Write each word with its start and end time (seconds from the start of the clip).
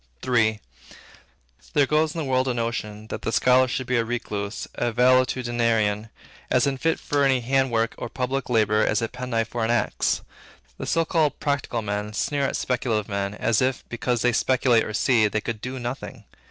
III. 0.27 0.59
There 1.73 1.85
goes 1.85 2.15
in 2.15 2.17
the 2.17 2.25
world 2.25 2.47
a 2.47 2.55
notion, 2.55 3.05
that 3.09 3.21
the 3.21 3.31
scholar 3.31 3.67
should 3.67 3.85
be 3.85 3.97
a 3.97 4.03
recluse, 4.03 4.67
a 4.73 4.91
valetudinarian, 4.91 6.09
as 6.49 6.65
unfit 6.65 6.99
for 6.99 7.23
any 7.23 7.41
handiwork 7.41 7.93
or 7.99 8.09
public 8.09 8.49
labor, 8.49 8.83
as 8.83 9.03
a 9.03 9.07
penknife 9.07 9.49
for 9.49 9.63
an 9.63 9.69
axe. 9.69 10.21
The 10.79 10.87
so 10.87 11.05
called 11.05 11.39
'practical 11.39 11.83
men' 11.83 12.13
sneer 12.13 12.47
at 12.47 12.55
speculative 12.57 13.09
men, 13.09 13.35
as 13.35 13.61
if, 13.61 13.87
because 13.89 14.23
they 14.23 14.33
speculate 14.33 14.85
or 14.85 14.93
see, 14.95 15.27
they 15.27 15.39
could 15.39 15.61
do 15.61 15.77
nothing. 15.77 16.23